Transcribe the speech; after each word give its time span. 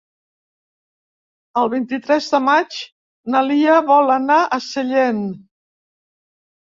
El 1.63 1.69
vint-i-tres 1.73 2.31
de 2.35 2.41
maig 2.45 2.79
na 3.35 3.45
Lia 3.51 3.79
vol 3.93 4.13
anar 4.19 4.43
a 4.59 4.63
Sellent. 4.73 5.25